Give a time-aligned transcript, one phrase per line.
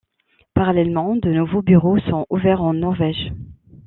[0.55, 3.33] Parallèlement, de nouveaux bureaux sont ouverts en Norvège.